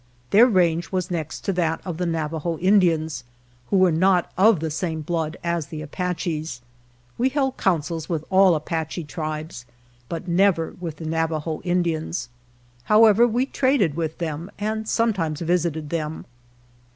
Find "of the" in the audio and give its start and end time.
1.85-2.07, 4.35-4.71